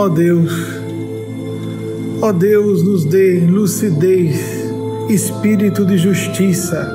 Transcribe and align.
Ó 0.00 0.08
Deus, 0.08 0.52
ó 2.22 2.30
Deus, 2.30 2.84
nos 2.84 3.04
dê 3.04 3.40
lucidez, 3.40 4.38
espírito 5.08 5.84
de 5.84 5.98
justiça, 5.98 6.88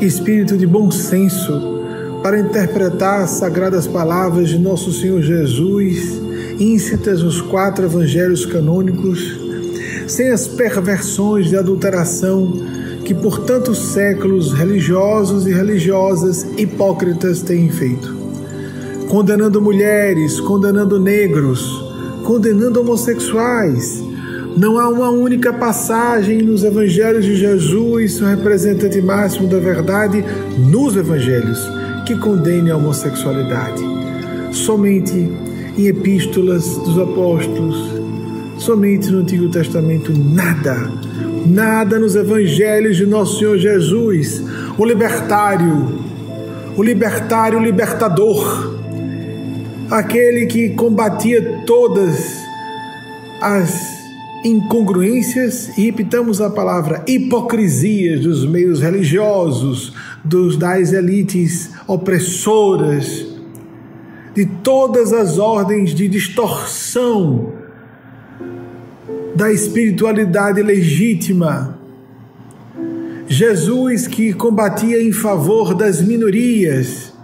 espírito 0.00 0.56
de 0.56 0.68
bom 0.68 0.88
senso 0.88 1.82
para 2.22 2.38
interpretar 2.38 3.22
as 3.22 3.30
sagradas 3.30 3.88
palavras 3.88 4.50
de 4.50 4.58
nosso 4.60 4.92
Senhor 4.92 5.20
Jesus, 5.20 6.22
íncitas 6.60 7.20
nos 7.20 7.40
quatro 7.40 7.86
evangelhos 7.86 8.46
canônicos, 8.46 9.36
sem 10.06 10.30
as 10.30 10.46
perversões 10.46 11.48
de 11.48 11.56
adulteração 11.56 12.52
que 13.04 13.12
por 13.12 13.40
tantos 13.40 13.78
séculos 13.78 14.52
religiosos 14.52 15.44
e 15.44 15.52
religiosas 15.52 16.46
hipócritas 16.56 17.42
têm 17.42 17.68
feito. 17.68 18.15
Condenando 19.08 19.60
mulheres, 19.62 20.40
condenando 20.40 20.98
negros, 20.98 21.84
condenando 22.24 22.80
homossexuais. 22.80 24.02
Não 24.56 24.78
há 24.78 24.88
uma 24.88 25.10
única 25.10 25.52
passagem 25.52 26.42
nos 26.42 26.64
evangelhos 26.64 27.24
de 27.24 27.36
Jesus, 27.36 28.20
o 28.20 28.24
representante 28.24 29.00
máximo 29.02 29.48
da 29.48 29.58
verdade, 29.58 30.24
nos 30.58 30.96
evangelhos, 30.96 31.60
que 32.06 32.16
condene 32.16 32.70
a 32.70 32.76
homossexualidade. 32.76 33.82
Somente 34.50 35.30
em 35.76 35.86
epístolas 35.86 36.64
dos 36.78 36.98
apóstolos, 36.98 37.76
somente 38.56 39.10
no 39.10 39.18
Antigo 39.18 39.48
Testamento, 39.50 40.12
nada 40.12 40.90
Nada 41.46 42.00
nos 42.00 42.16
evangelhos 42.16 42.96
de 42.96 43.06
nosso 43.06 43.38
Senhor 43.38 43.56
Jesus, 43.56 44.42
o 44.76 44.84
libertário, 44.84 46.00
o 46.76 46.82
libertário 46.82 47.60
libertador, 47.60 48.74
aquele 49.90 50.46
que 50.46 50.70
combatia 50.70 51.62
todas 51.66 52.40
as 53.40 53.96
incongruências 54.44 55.76
e 55.76 55.82
repitamos 55.82 56.40
a 56.40 56.50
palavra 56.50 57.04
hipocrisias 57.06 58.20
dos 58.20 58.48
meios 58.48 58.80
religiosos, 58.80 59.92
dos 60.24 60.56
das 60.56 60.92
elites 60.92 61.70
opressoras, 61.86 63.26
de 64.34 64.46
todas 64.46 65.12
as 65.12 65.38
ordens 65.38 65.94
de 65.94 66.08
distorção 66.08 67.52
da 69.34 69.52
espiritualidade 69.52 70.62
legítima. 70.62 71.78
Jesus 73.28 74.06
que 74.06 74.32
combatia 74.32 75.02
em 75.02 75.12
favor 75.12 75.74
das 75.74 76.00
minorias, 76.00 77.15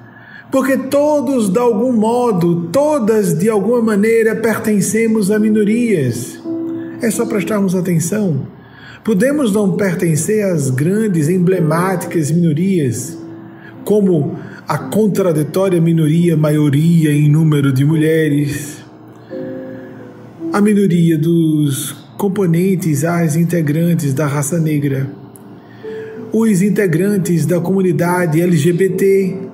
porque 0.53 0.77
todos, 0.77 1.49
de 1.49 1.59
algum 1.59 1.95
modo, 1.95 2.69
todas 2.71 3.33
de 3.33 3.49
alguma 3.49 3.81
maneira 3.81 4.37
pertencemos 4.37 5.31
a 5.31 5.39
minorias. 5.39 6.39
É 7.01 7.11
só 7.11 7.25
prestarmos 7.25 7.75
atenção. 7.75 8.47
Podemos 9.03 9.51
não 9.51 9.79
pertencer 9.79 10.45
às 10.45 10.69
grandes, 10.69 11.31
emblemáticas 11.31 12.31
minorias, 12.31 13.17
como 13.83 14.39
a 14.69 14.77
contraditória 14.77 15.81
minoria 15.81 16.37
maioria 16.37 17.11
em 17.11 17.31
número 17.31 17.73
de 17.73 17.87
mulheres, 17.87 18.85
a 20.53 20.61
minoria 20.61 21.17
dos 21.17 21.93
componentes 22.19 23.05
as 23.05 23.37
integrantes 23.37 24.13
da 24.13 24.27
raça 24.27 24.61
negra, 24.61 25.11
os 26.31 26.61
integrantes 26.61 27.47
da 27.47 27.59
comunidade 27.59 28.41
LGBT, 28.41 29.52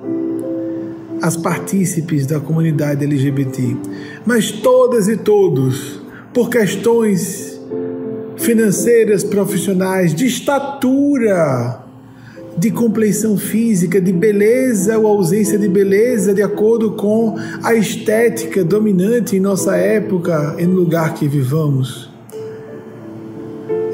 as 1.21 1.35
partícipes 1.35 2.25
da 2.25 2.39
comunidade 2.39 3.03
LGBT, 3.03 3.75
mas 4.25 4.51
todas 4.51 5.07
e 5.07 5.17
todos, 5.17 6.01
por 6.33 6.49
questões 6.49 7.59
financeiras, 8.37 9.23
profissionais, 9.23 10.13
de 10.13 10.25
estatura, 10.25 11.83
de 12.57 12.71
compleição 12.71 13.37
física, 13.37 14.01
de 14.01 14.11
beleza 14.11 14.97
ou 14.97 15.07
ausência 15.07 15.57
de 15.57 15.67
beleza, 15.67 16.33
de 16.33 16.41
acordo 16.41 16.91
com 16.91 17.35
a 17.63 17.73
estética 17.73 18.63
dominante 18.63 19.35
em 19.35 19.39
nossa 19.39 19.75
época 19.77 20.55
e 20.57 20.65
no 20.65 20.75
lugar 20.75 21.13
que 21.13 21.27
vivamos. 21.27 22.09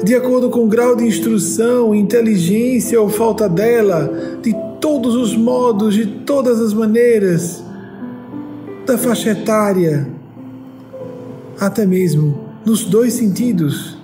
De 0.02 0.14
acordo 0.14 0.50
com 0.50 0.64
o 0.64 0.68
grau 0.68 0.94
de 0.94 1.04
instrução, 1.04 1.94
inteligência 1.94 3.00
ou 3.00 3.08
falta 3.08 3.48
dela, 3.48 4.38
de 4.42 4.54
todos 4.86 5.16
os 5.16 5.36
modos, 5.36 5.94
de 5.94 6.06
todas 6.06 6.60
as 6.60 6.72
maneiras, 6.72 7.60
da 8.86 8.96
faixa 8.96 9.30
etária, 9.30 10.06
até 11.58 11.84
mesmo 11.84 12.38
nos 12.64 12.84
dois 12.84 13.14
sentidos, 13.14 13.98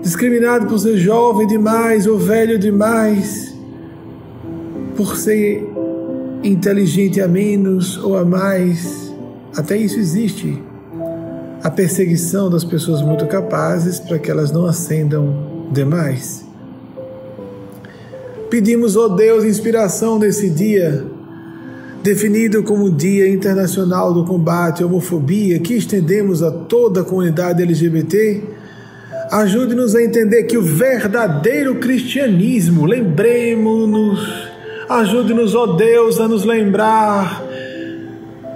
discriminado 0.00 0.66
por 0.66 0.78
ser 0.78 0.96
jovem 0.96 1.44
demais 1.44 2.06
ou 2.06 2.16
velho 2.16 2.56
demais, 2.56 3.52
por 4.96 5.16
ser 5.16 5.68
inteligente 6.44 7.20
a 7.20 7.26
menos 7.26 7.98
ou 7.98 8.16
a 8.16 8.24
mais, 8.24 9.12
até 9.56 9.76
isso 9.76 9.98
existe 9.98 10.62
a 11.64 11.68
perseguição 11.68 12.48
das 12.48 12.62
pessoas 12.62 13.02
muito 13.02 13.26
capazes 13.26 13.98
para 13.98 14.20
que 14.20 14.30
elas 14.30 14.52
não 14.52 14.66
ascendam 14.66 15.68
demais. 15.72 16.47
Pedimos, 18.50 18.96
ó 18.96 19.04
oh 19.04 19.08
Deus, 19.10 19.44
inspiração 19.44 20.18
nesse 20.18 20.48
dia, 20.48 21.04
definido 22.02 22.62
como 22.62 22.90
Dia 22.90 23.28
Internacional 23.28 24.14
do 24.14 24.24
Combate 24.24 24.82
à 24.82 24.86
Homofobia, 24.86 25.58
que 25.58 25.74
estendemos 25.74 26.42
a 26.42 26.50
toda 26.50 27.02
a 27.02 27.04
comunidade 27.04 27.62
LGBT. 27.62 28.42
Ajude-nos 29.30 29.94
a 29.94 30.02
entender 30.02 30.44
que 30.44 30.56
o 30.56 30.62
verdadeiro 30.62 31.74
cristianismo, 31.74 32.86
lembremos-nos, 32.86 34.26
ajude-nos, 34.88 35.54
ó 35.54 35.64
oh 35.64 35.66
Deus, 35.74 36.18
a 36.18 36.26
nos 36.26 36.44
lembrar 36.46 37.44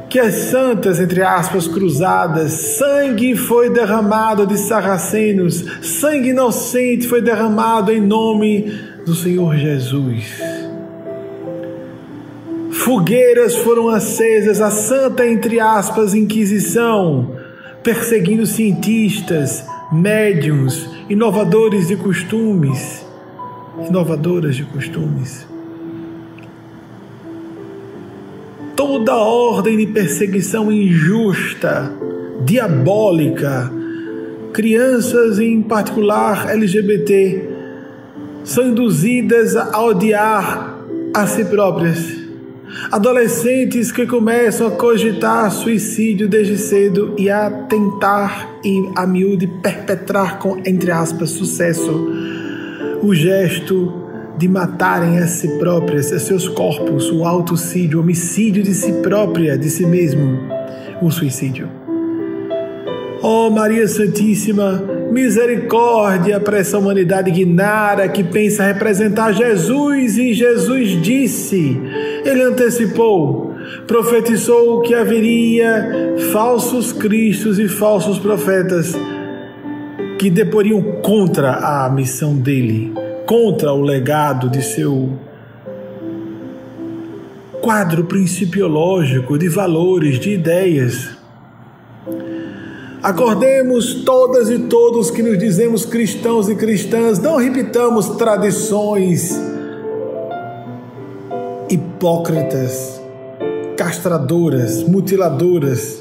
que 0.08 0.18
as 0.18 0.34
santas, 0.34 0.98
entre 1.00 1.22
aspas, 1.22 1.66
cruzadas, 1.66 2.52
sangue 2.52 3.36
foi 3.36 3.68
derramado 3.68 4.46
de 4.46 4.56
sarracenos, 4.56 5.64
sangue 5.82 6.30
inocente 6.30 7.06
foi 7.06 7.20
derramado 7.20 7.92
em 7.92 8.00
nome 8.00 8.91
do 9.04 9.14
Senhor 9.14 9.56
Jesus. 9.56 10.40
Fogueiras 12.70 13.54
foram 13.56 13.88
acesas, 13.88 14.60
a 14.60 14.70
santa, 14.70 15.26
entre 15.26 15.60
aspas, 15.60 16.14
Inquisição, 16.14 17.36
perseguindo 17.82 18.46
cientistas, 18.46 19.64
médiums, 19.92 20.88
inovadores 21.08 21.88
de 21.88 21.96
costumes, 21.96 23.04
inovadoras 23.88 24.56
de 24.56 24.64
costumes. 24.64 25.46
toda 28.82 29.14
ordem 29.14 29.76
de 29.76 29.86
perseguição 29.86 30.70
injusta, 30.70 31.92
diabólica, 32.44 33.72
crianças 34.52 35.38
em 35.38 35.62
particular 35.62 36.50
LGBT, 36.50 37.51
são 38.44 38.68
induzidas 38.68 39.56
a 39.56 39.80
odiar 39.82 40.78
a 41.14 41.26
si 41.26 41.44
próprias. 41.44 42.22
Adolescentes 42.90 43.92
que 43.92 44.06
começam 44.06 44.66
a 44.66 44.70
cogitar 44.70 45.50
suicídio 45.50 46.28
desde 46.28 46.56
cedo 46.56 47.14
e 47.18 47.28
a 47.28 47.50
tentar 47.50 48.60
e 48.64 48.90
a 48.96 49.06
miúde 49.06 49.46
perpetrar 49.46 50.38
com, 50.38 50.58
entre 50.64 50.90
aspas, 50.90 51.30
sucesso 51.30 52.10
o 53.02 53.14
gesto 53.14 54.00
de 54.38 54.48
matarem 54.48 55.18
a 55.18 55.26
si 55.26 55.58
próprias, 55.58 56.12
a 56.12 56.18
seus 56.18 56.48
corpos, 56.48 57.10
o 57.10 57.24
autocídio, 57.24 57.98
o 57.98 58.02
homicídio 58.02 58.62
de 58.62 58.72
si 58.72 58.92
própria, 58.94 59.58
de 59.58 59.68
si 59.68 59.84
mesmo, 59.84 60.38
o 61.02 61.10
suicídio. 61.10 61.68
Oh, 63.22 63.50
Maria 63.50 63.86
Santíssima, 63.86 64.82
misericórdia 65.12 66.40
para 66.40 66.58
essa 66.58 66.78
humanidade 66.78 67.30
ignara 67.30 68.08
que 68.08 68.24
pensa 68.24 68.64
representar 68.64 69.32
Jesus 69.32 70.16
e 70.18 70.32
Jesus 70.32 71.00
disse, 71.02 71.80
ele 72.24 72.42
antecipou, 72.42 73.54
profetizou 73.86 74.80
que 74.80 74.94
haveria 74.94 76.16
falsos 76.32 76.92
cristos 76.92 77.58
e 77.58 77.68
falsos 77.68 78.18
profetas 78.18 78.96
que 80.18 80.30
deporiam 80.30 80.82
contra 81.02 81.84
a 81.84 81.90
missão 81.90 82.36
dele 82.36 82.92
contra 83.26 83.72
o 83.72 83.80
legado 83.80 84.50
de 84.50 84.62
seu 84.62 85.18
quadro 87.62 88.04
principiológico 88.04 89.38
de 89.38 89.48
valores, 89.48 90.18
de 90.18 90.32
ideias. 90.32 91.21
Acordemos 93.02 93.94
todas 94.04 94.48
e 94.48 94.60
todos 94.60 95.10
que 95.10 95.24
nos 95.24 95.36
dizemos 95.36 95.84
cristãos 95.84 96.48
e 96.48 96.54
cristãs, 96.54 97.18
não 97.18 97.36
repitamos 97.36 98.10
tradições 98.10 99.36
hipócritas, 101.68 103.02
castradoras, 103.76 104.84
mutiladoras, 104.84 106.00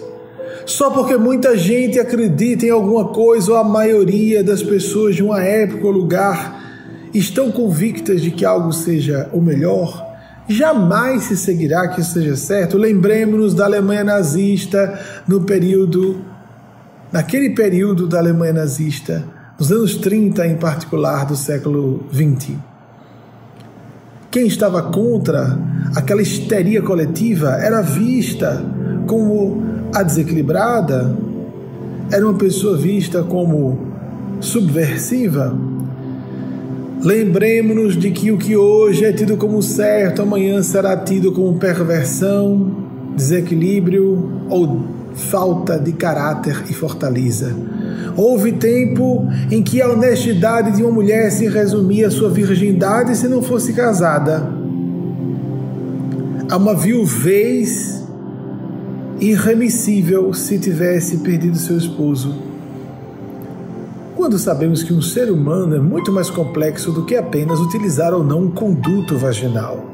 só 0.64 0.92
porque 0.92 1.18
muita 1.18 1.58
gente 1.58 2.00
acredita 2.00 2.68
em 2.68 2.70
alguma 2.70 3.06
coisa 3.06 3.52
ou 3.52 3.58
a 3.58 3.64
maioria 3.64 4.44
das 4.44 4.62
pessoas 4.62 5.16
de 5.16 5.24
uma 5.24 5.42
época 5.44 5.88
ou 5.88 5.92
lugar 5.92 6.62
estão 7.12 7.52
convictas 7.52 8.22
de 8.22 8.30
que 8.30 8.46
algo 8.46 8.72
seja 8.72 9.28
o 9.34 9.42
melhor, 9.42 10.06
jamais 10.48 11.24
se 11.24 11.36
seguirá 11.36 11.88
que 11.88 12.04
seja 12.04 12.36
certo. 12.36 12.78
Lembremos-nos 12.78 13.56
da 13.56 13.66
Alemanha 13.66 14.04
nazista 14.04 15.00
no 15.28 15.42
período, 15.42 16.31
naquele 17.12 17.50
período 17.50 18.08
da 18.08 18.20
Alemanha 18.20 18.54
nazista, 18.54 19.24
nos 19.60 19.72
anos 19.72 19.96
30 19.96 20.48
em 20.48 20.56
particular 20.56 21.26
do 21.26 21.36
século 21.36 22.06
20. 22.12 22.58
Quem 24.32 24.48
estava 24.48 24.82
contra 24.84 25.60
aquela 25.94 26.22
histeria 26.22 26.82
coletiva 26.82 27.50
era 27.62 27.82
vista 27.82 28.64
como 29.06 29.62
a 29.94 30.04
desequilibrada, 30.04 31.14
era 32.12 32.26
uma 32.26 32.38
pessoa 32.38 32.78
vista 32.78 33.24
como 33.24 33.78
subversiva. 34.40 35.54
Lembremos-nos 37.04 37.98
de 37.98 38.12
que 38.12 38.32
o 38.32 38.38
que 38.38 38.56
hoje 38.56 39.04
é 39.04 39.12
tido 39.12 39.36
como 39.36 39.62
certo, 39.62 40.22
amanhã 40.22 40.62
será 40.64 40.96
tido 40.96 41.32
como 41.32 41.58
perversão, 41.58 42.72
desequilíbrio 43.16 44.46
ou 44.50 45.01
falta 45.16 45.78
de 45.78 45.92
caráter 45.94 46.64
e 46.70 46.74
fortaleza. 46.74 47.56
Houve 48.16 48.54
tempo 48.54 49.28
em 49.50 49.62
que 49.62 49.82
a 49.82 49.90
honestidade 49.90 50.76
de 50.76 50.84
uma 50.84 50.92
mulher 50.92 51.32
se 51.32 51.48
resumia 51.48 52.08
à 52.08 52.12
sua 52.12 52.30
virgindade 52.30 53.16
se 53.16 53.28
não 53.28 53.42
fosse 53.42 53.74
casada. 53.74 54.48
A 56.50 56.58
uma 56.58 56.76
viuvez 56.76 58.04
irremissível 59.20 60.34
se 60.34 60.58
tivesse 60.58 61.18
perdido 61.18 61.58
seu 61.58 61.78
esposo. 61.78 62.34
Quando 64.16 64.38
sabemos 64.38 64.84
que 64.84 64.94
um 64.94 65.02
ser 65.02 65.32
humano 65.32 65.76
é 65.76 65.80
muito 65.80 66.12
mais 66.12 66.30
complexo 66.30 66.92
do 66.92 67.06
que 67.06 67.16
apenas 67.16 67.60
utilizar 67.60 68.14
ou 68.14 68.24
não 68.24 68.44
um 68.44 68.52
conduto 68.52 69.18
vaginal. 69.18 69.86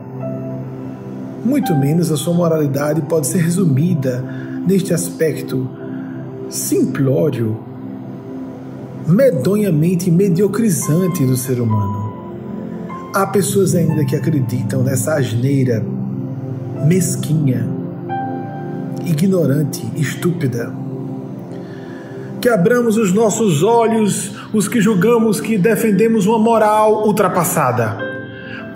Muito 1.46 1.76
menos 1.76 2.12
a 2.12 2.18
sua 2.18 2.34
moralidade 2.34 3.02
pode 3.04 3.28
ser 3.28 3.40
resumida 3.40 4.47
neste 4.66 4.94
aspecto 4.94 5.70
simplório 6.50 7.58
medonhamente 9.08 10.12
mediocrizante 10.12 11.26
do 11.26 11.38
ser 11.38 11.62
humano. 11.62 12.08
Há 13.14 13.26
pessoas 13.26 13.74
ainda 13.74 14.04
que 14.06 14.16
acreditam 14.16 14.84
nessa 14.84 15.16
asneira 15.16 15.84
mesquinha, 16.86 17.68
ignorante, 19.06 19.86
estúpida. 19.96 20.74
Que 22.42 22.50
abramos 22.50 22.98
os 22.98 23.14
nossos 23.14 23.64
olhos, 23.64 24.36
os 24.54 24.68
que 24.68 24.82
julgamos 24.82 25.40
que 25.40 25.58
defendemos 25.58 26.28
uma 26.28 26.38
moral 26.38 27.08
ultrapassada. 27.08 27.98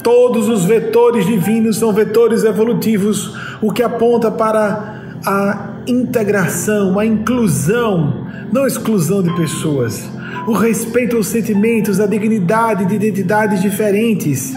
Todos 0.02 0.50
os 0.50 0.66
vetores 0.66 1.26
divinos 1.26 1.78
são 1.78 1.94
vetores 1.94 2.44
evolutivos, 2.44 3.38
o 3.62 3.72
que 3.72 3.84
aponta 3.84 4.32
para 4.32 5.20
a 5.26 5.71
integração, 5.88 6.98
a 7.00 7.06
inclusão, 7.06 8.28
não 8.52 8.68
exclusão 8.68 9.22
de 9.24 9.36
pessoas 9.36 10.10
o 10.48 10.54
respeito 10.54 11.18
aos 11.18 11.28
sentimentos, 11.28 12.00
a 12.00 12.08
dignidade 12.08 12.86
de 12.86 12.96
identidades 12.96 13.62
diferentes, 13.62 14.54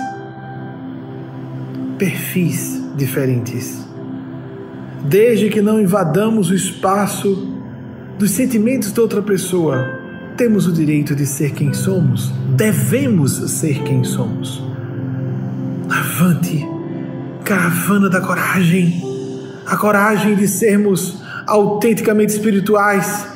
perfis 1.99 2.83
diferentes. 2.97 3.85
Desde 5.05 5.51
que 5.51 5.61
não 5.61 5.81
invadamos 5.81 6.51
o 6.51 6.55
espaço 6.55 7.53
dos 8.19 8.31
sentimentos 8.31 8.93
de 8.93 9.01
outra 9.01 9.21
pessoa, 9.21 10.01
temos 10.37 10.67
o 10.67 10.73
direito 10.73 11.15
de 11.15 11.27
ser 11.27 11.53
quem 11.53 11.73
somos, 11.73 12.33
devemos 12.57 13.33
ser 13.53 13.83
quem 13.83 14.03
somos. 14.03 14.63
Avante, 15.91 16.67
caravana 17.45 18.09
da 18.09 18.21
coragem, 18.21 19.14
a 19.67 19.77
coragem 19.77 20.35
de 20.35 20.47
sermos 20.47 21.23
autenticamente 21.47 22.33
espirituais, 22.33 23.27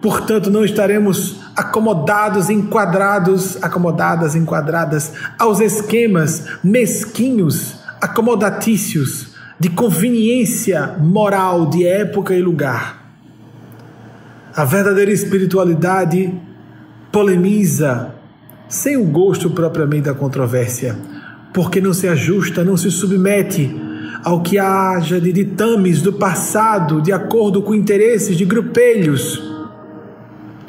portanto, 0.00 0.50
não 0.50 0.64
estaremos 0.64 1.40
acomodados, 1.56 2.50
enquadrados, 2.50 3.62
acomodadas, 3.62 4.34
enquadradas 4.34 5.12
aos 5.38 5.60
esquemas 5.60 6.44
mesquinhos, 6.62 7.80
acomodatícios 8.00 9.34
de 9.58 9.70
conveniência 9.70 10.96
moral 11.00 11.66
de 11.66 11.86
época 11.86 12.34
e 12.34 12.42
lugar. 12.42 13.04
A 14.54 14.64
verdadeira 14.64 15.10
espiritualidade 15.10 16.32
polemiza 17.10 18.14
sem 18.68 18.96
o 18.96 19.04
gosto 19.04 19.50
propriamente 19.50 20.04
da 20.04 20.14
controvérsia, 20.14 20.96
porque 21.52 21.80
não 21.80 21.94
se 21.94 22.08
ajusta, 22.08 22.64
não 22.64 22.76
se 22.76 22.90
submete 22.90 23.74
ao 24.26 24.40
que 24.40 24.58
haja 24.58 25.20
de 25.20 25.32
ditames 25.32 26.02
do 26.02 26.12
passado 26.12 27.00
de 27.00 27.12
acordo 27.12 27.62
com 27.62 27.72
interesses 27.72 28.36
de 28.36 28.44
grupelhos 28.44 29.40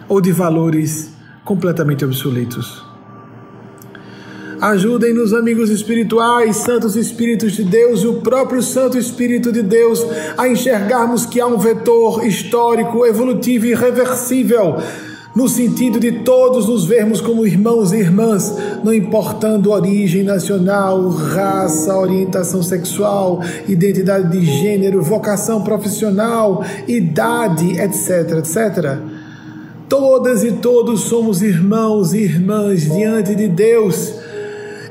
ou 0.07 0.21
de 0.21 0.31
valores 0.31 1.11
completamente 1.43 2.05
obsoletos. 2.05 2.85
Ajudem-nos, 4.61 5.33
amigos 5.33 5.71
espirituais, 5.71 6.57
santos 6.57 6.95
espíritos 6.95 7.53
de 7.53 7.63
Deus 7.63 8.01
e 8.01 8.07
o 8.07 8.21
próprio 8.21 8.61
Santo 8.61 8.95
Espírito 8.95 9.51
de 9.51 9.63
Deus 9.63 10.05
a 10.37 10.47
enxergarmos 10.47 11.25
que 11.25 11.41
há 11.41 11.47
um 11.47 11.57
vetor 11.57 12.27
histórico, 12.27 13.07
evolutivo 13.07 13.65
e 13.65 13.71
irreversível 13.71 14.77
no 15.37 15.47
sentido 15.47 15.99
de 15.99 16.23
todos 16.23 16.67
nos 16.67 16.83
vermos 16.85 17.21
como 17.21 17.45
irmãos 17.45 17.93
e 17.93 17.97
irmãs, 17.97 18.51
não 18.83 18.91
importando 18.91 19.69
origem 19.69 20.23
nacional, 20.23 21.09
raça, 21.09 21.95
orientação 21.95 22.63
sexual, 22.63 23.43
identidade 23.67 24.31
de 24.31 24.43
gênero, 24.43 24.99
vocação 25.03 25.61
profissional, 25.61 26.65
idade, 26.87 27.79
etc, 27.79 28.39
etc. 28.39 28.97
Todas 29.87 30.43
e 30.43 30.53
todos 30.53 31.01
somos 31.01 31.43
irmãos 31.43 32.15
e 32.15 32.23
irmãs 32.23 32.91
diante 32.91 33.35
de 33.35 33.47
Deus 33.47 34.15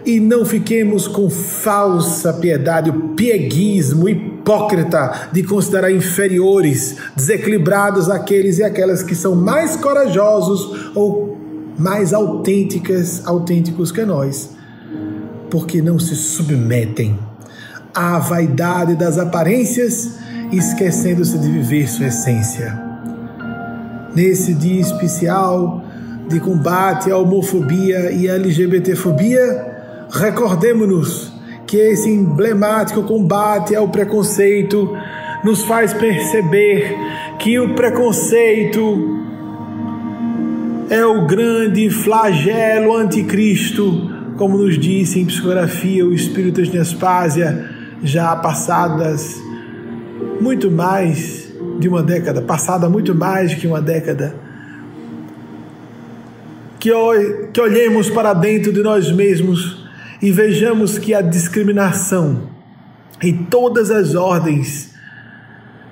e 0.05 0.21
não 0.21 0.45
fiquemos 0.45 1.09
com 1.09 1.29
falsa 1.29 2.33
piedade, 2.33 2.89
o 2.89 3.09
pieguismo 3.17 4.09
hipócrita 4.47 5.29
de 5.33 5.43
considerar 5.43 5.91
inferiores, 5.91 6.97
desequilibrados 7.17 8.09
aqueles 8.09 8.59
e 8.59 8.63
aquelas 8.63 9.03
que 9.03 9.17
são 9.17 9.35
mais 9.35 9.75
corajosos 9.75 10.93
ou 10.95 11.37
mais 11.77 12.15
autênticas, 12.15 13.27
autênticos 13.27 13.91
que 13.91 14.05
nós, 14.05 14.51
porque 15.51 15.83
não 15.83 15.99
se 15.99 16.15
submetem 16.15 17.19
à 17.93 18.19
vaidade 18.19 18.95
das 18.95 19.19
aparências, 19.19 20.13
esquecendo-se 20.53 21.37
de 21.39 21.51
viver 21.51 21.89
sua 21.89 22.07
essência. 22.07 22.81
Nesse 24.15 24.55
dia 24.55 24.81
especial 24.81 25.83
de 26.29 26.39
combate 26.39 27.11
à 27.11 27.19
homofobia 27.19 28.13
e 28.13 28.31
à 28.31 28.37
LGBTfobia, 28.37 30.07
recordemos-nos 30.09 31.36
que 31.67 31.77
esse 31.77 32.09
emblemático 32.09 33.03
combate 33.03 33.75
ao 33.75 33.89
preconceito 33.89 34.97
nos 35.43 35.63
faz 35.63 35.93
perceber 35.93 36.97
que 37.39 37.59
o 37.59 37.75
preconceito 37.75 39.25
é 40.89 41.05
o 41.05 41.27
grande 41.27 41.91
flagelo 41.91 42.97
anticristo, 42.97 44.11
como 44.37 44.57
nos 44.59 44.79
disse 44.79 45.21
em 45.21 45.27
psicografia 45.27 46.07
o 46.07 46.13
Espírito 46.13 46.63
de 46.63 46.77
Nespásia, 46.77 47.69
já 48.03 48.37
passadas 48.37 49.35
muito 50.41 50.71
mais 50.71 51.53
de 51.79 51.89
uma 51.89 52.03
década, 52.03 52.41
passada 52.41 52.89
muito 52.89 53.15
mais 53.15 53.55
que 53.55 53.67
uma 53.67 53.81
década. 53.81 54.35
Que 56.79 56.93
olhemos 56.93 58.09
para 58.09 58.33
dentro 58.33 58.73
de 58.73 58.81
nós 58.83 59.11
mesmos 59.11 59.86
e 60.21 60.31
vejamos 60.31 60.99
que 60.99 61.15
a 61.15 61.21
discriminação 61.21 62.51
e 63.23 63.33
todas 63.33 63.91
as 63.91 64.15
ordens 64.15 64.95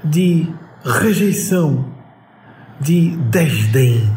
de 0.02 0.46
rejeição, 0.84 1.92
de 2.80 3.16
desdém, 3.30 4.10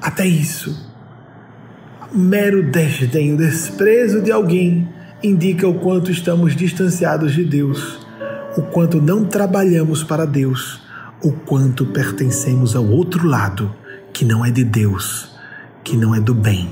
até 0.00 0.26
isso, 0.26 0.92
mero 2.12 2.70
desdém, 2.70 3.32
o 3.32 3.36
desprezo 3.36 4.20
de 4.20 4.30
alguém 4.30 4.88
indica 5.22 5.66
o 5.66 5.74
quanto 5.80 6.10
estamos 6.10 6.54
distanciados 6.54 7.32
de 7.32 7.44
Deus 7.44 8.04
o 8.56 8.62
quanto 8.62 9.00
não 9.00 9.24
trabalhamos 9.24 10.04
para 10.04 10.24
Deus, 10.24 10.80
o 11.22 11.32
quanto 11.32 11.86
pertencemos 11.86 12.76
ao 12.76 12.86
outro 12.86 13.26
lado, 13.26 13.74
que 14.12 14.24
não 14.24 14.44
é 14.44 14.50
de 14.50 14.64
Deus, 14.64 15.34
que 15.82 15.96
não 15.96 16.14
é 16.14 16.20
do 16.20 16.34
bem, 16.34 16.70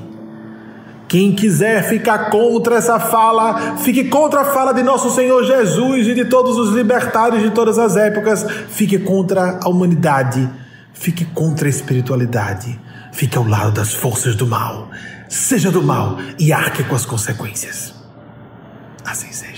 Quem 1.12 1.34
quiser 1.34 1.86
ficar 1.86 2.30
contra 2.30 2.76
essa 2.76 2.98
fala, 2.98 3.76
fique 3.76 4.04
contra 4.04 4.40
a 4.40 4.44
fala 4.46 4.72
de 4.72 4.82
nosso 4.82 5.10
Senhor 5.10 5.44
Jesus 5.44 6.08
e 6.08 6.14
de 6.14 6.24
todos 6.24 6.56
os 6.56 6.74
libertários 6.74 7.42
de 7.42 7.50
todas 7.50 7.78
as 7.78 7.98
épocas. 7.98 8.46
Fique 8.70 8.98
contra 8.98 9.60
a 9.62 9.68
humanidade. 9.68 10.48
Fique 10.94 11.26
contra 11.26 11.66
a 11.66 11.68
espiritualidade. 11.68 12.80
Fique 13.12 13.36
ao 13.36 13.46
lado 13.46 13.72
das 13.72 13.92
forças 13.92 14.34
do 14.34 14.46
mal. 14.46 14.90
Seja 15.28 15.70
do 15.70 15.82
mal 15.82 16.16
e 16.38 16.50
arque 16.50 16.82
com 16.82 16.94
as 16.94 17.04
consequências. 17.04 17.92
Assim 19.04 19.30
seja. 19.32 19.51